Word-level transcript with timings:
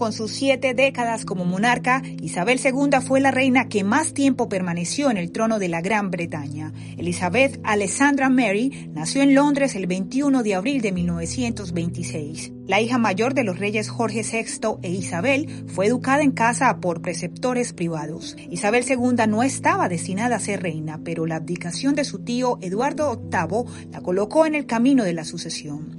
Con 0.00 0.14
sus 0.14 0.32
siete 0.32 0.72
décadas 0.72 1.26
como 1.26 1.44
monarca, 1.44 2.00
Isabel 2.22 2.58
II 2.64 3.02
fue 3.06 3.20
la 3.20 3.32
reina 3.32 3.68
que 3.68 3.84
más 3.84 4.14
tiempo 4.14 4.48
permaneció 4.48 5.10
en 5.10 5.18
el 5.18 5.30
trono 5.30 5.58
de 5.58 5.68
la 5.68 5.82
Gran 5.82 6.10
Bretaña. 6.10 6.72
Elizabeth 6.96 7.60
Alessandra 7.64 8.30
Mary 8.30 8.88
nació 8.94 9.20
en 9.20 9.34
Londres 9.34 9.74
el 9.74 9.86
21 9.86 10.42
de 10.42 10.54
abril 10.54 10.80
de 10.80 10.92
1926. 10.92 12.52
La 12.66 12.80
hija 12.80 12.96
mayor 12.96 13.34
de 13.34 13.44
los 13.44 13.58
reyes 13.58 13.90
Jorge 13.90 14.22
VI 14.22 14.78
e 14.80 14.90
Isabel 14.90 15.66
fue 15.66 15.88
educada 15.88 16.22
en 16.22 16.30
casa 16.30 16.80
por 16.80 17.02
preceptores 17.02 17.74
privados. 17.74 18.38
Isabel 18.48 18.86
II 18.88 19.26
no 19.28 19.42
estaba 19.42 19.90
destinada 19.90 20.36
a 20.36 20.40
ser 20.40 20.62
reina, 20.62 20.98
pero 21.04 21.26
la 21.26 21.36
abdicación 21.36 21.94
de 21.94 22.04
su 22.04 22.20
tío 22.20 22.56
Eduardo 22.62 23.20
VIII 23.20 23.90
la 23.90 24.00
colocó 24.00 24.46
en 24.46 24.54
el 24.54 24.64
camino 24.64 25.04
de 25.04 25.12
la 25.12 25.24
sucesión. 25.24 25.98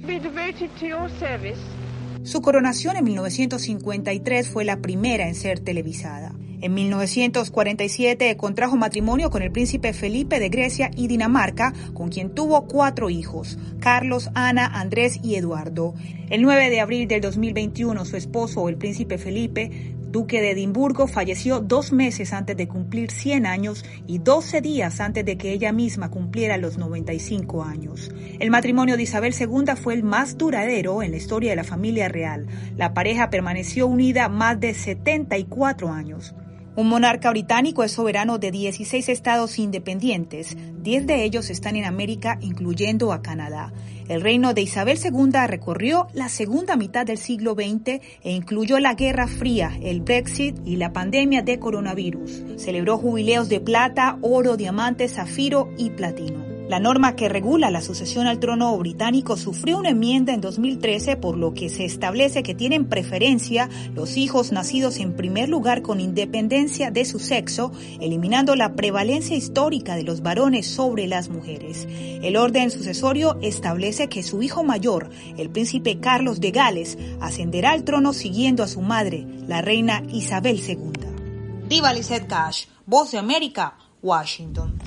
Su 2.24 2.40
coronación 2.40 2.96
en 2.96 3.04
1953 3.04 4.48
fue 4.48 4.64
la 4.64 4.76
primera 4.76 5.26
en 5.26 5.34
ser 5.34 5.58
televisada. 5.58 6.32
En 6.62 6.74
1947 6.74 8.36
contrajo 8.36 8.76
matrimonio 8.76 9.30
con 9.30 9.42
el 9.42 9.50
príncipe 9.50 9.92
Felipe 9.92 10.38
de 10.38 10.48
Grecia 10.48 10.92
y 10.94 11.08
Dinamarca, 11.08 11.72
con 11.92 12.08
quien 12.08 12.30
tuvo 12.30 12.68
cuatro 12.68 13.10
hijos, 13.10 13.58
Carlos, 13.80 14.30
Ana, 14.34 14.66
Andrés 14.66 15.18
y 15.24 15.34
Eduardo. 15.34 15.94
El 16.30 16.42
9 16.42 16.70
de 16.70 16.80
abril 16.80 17.08
del 17.08 17.20
2021 17.20 18.04
su 18.04 18.16
esposo, 18.16 18.68
el 18.68 18.76
príncipe 18.76 19.18
Felipe, 19.18 19.96
duque 20.12 20.40
de 20.40 20.52
Edimburgo, 20.52 21.08
falleció 21.08 21.58
dos 21.58 21.90
meses 21.90 22.32
antes 22.32 22.56
de 22.56 22.68
cumplir 22.68 23.10
100 23.10 23.44
años 23.44 23.84
y 24.06 24.18
12 24.18 24.60
días 24.60 25.00
antes 25.00 25.24
de 25.24 25.36
que 25.36 25.50
ella 25.50 25.72
misma 25.72 26.12
cumpliera 26.12 26.58
los 26.58 26.78
95 26.78 27.64
años. 27.64 28.12
El 28.38 28.50
matrimonio 28.52 28.96
de 28.96 29.02
Isabel 29.02 29.34
II 29.36 29.74
fue 29.74 29.94
el 29.94 30.04
más 30.04 30.38
duradero 30.38 31.02
en 31.02 31.10
la 31.10 31.16
historia 31.16 31.50
de 31.50 31.56
la 31.56 31.64
familia 31.64 32.08
real. 32.08 32.46
La 32.76 32.94
pareja 32.94 33.30
permaneció 33.30 33.88
unida 33.88 34.28
más 34.28 34.60
de 34.60 34.74
74 34.74 35.90
años. 35.90 36.36
Un 36.74 36.88
monarca 36.88 37.28
británico 37.28 37.84
es 37.84 37.92
soberano 37.92 38.38
de 38.38 38.50
16 38.50 39.10
estados 39.10 39.58
independientes, 39.58 40.56
10 40.82 41.06
de 41.06 41.24
ellos 41.24 41.50
están 41.50 41.76
en 41.76 41.84
América, 41.84 42.38
incluyendo 42.40 43.12
a 43.12 43.20
Canadá. 43.20 43.74
El 44.08 44.22
reino 44.22 44.54
de 44.54 44.62
Isabel 44.62 44.98
II 44.98 45.46
recorrió 45.46 46.08
la 46.14 46.30
segunda 46.30 46.76
mitad 46.76 47.04
del 47.04 47.18
siglo 47.18 47.54
XX 47.54 48.00
e 48.22 48.32
incluyó 48.32 48.78
la 48.78 48.94
Guerra 48.94 49.26
Fría, 49.26 49.78
el 49.82 50.00
Brexit 50.00 50.56
y 50.64 50.76
la 50.76 50.94
pandemia 50.94 51.42
de 51.42 51.58
coronavirus. 51.58 52.42
Celebró 52.56 52.96
jubileos 52.96 53.50
de 53.50 53.60
plata, 53.60 54.16
oro, 54.22 54.56
diamante, 54.56 55.08
zafiro 55.08 55.68
y 55.76 55.90
platino. 55.90 56.51
La 56.68 56.80
norma 56.80 57.16
que 57.16 57.28
regula 57.28 57.70
la 57.70 57.82
sucesión 57.82 58.26
al 58.26 58.40
trono 58.40 58.76
británico 58.78 59.36
sufrió 59.36 59.78
una 59.78 59.90
enmienda 59.90 60.32
en 60.32 60.40
2013 60.40 61.16
por 61.16 61.36
lo 61.36 61.52
que 61.54 61.68
se 61.68 61.84
establece 61.84 62.42
que 62.42 62.54
tienen 62.54 62.88
preferencia 62.88 63.68
los 63.94 64.16
hijos 64.16 64.52
nacidos 64.52 64.98
en 64.98 65.14
primer 65.14 65.48
lugar 65.48 65.82
con 65.82 66.00
independencia 66.00 66.90
de 66.90 67.04
su 67.04 67.18
sexo, 67.18 67.72
eliminando 68.00 68.56
la 68.56 68.74
prevalencia 68.74 69.36
histórica 69.36 69.96
de 69.96 70.04
los 70.04 70.22
varones 70.22 70.66
sobre 70.66 71.06
las 71.06 71.28
mujeres. 71.28 71.86
El 71.88 72.36
orden 72.36 72.70
sucesorio 72.70 73.38
establece 73.42 74.08
que 74.08 74.22
su 74.22 74.42
hijo 74.42 74.64
mayor, 74.64 75.10
el 75.36 75.50
príncipe 75.50 76.00
Carlos 76.00 76.40
de 76.40 76.52
Gales, 76.52 76.96
ascenderá 77.20 77.72
al 77.72 77.84
trono 77.84 78.12
siguiendo 78.12 78.62
a 78.62 78.68
su 78.68 78.80
madre, 78.80 79.26
la 79.46 79.60
reina 79.60 80.02
Isabel 80.12 80.60
II. 80.66 81.68
Diva 81.68 81.92
Lizette 81.92 82.26
Cash, 82.26 82.64
Voz 82.86 83.12
de 83.12 83.18
América, 83.18 83.76
Washington. 84.02 84.81